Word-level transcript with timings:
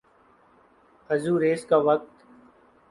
Azores 1.09 1.65
کا 1.65 1.77
وقت 1.87 2.09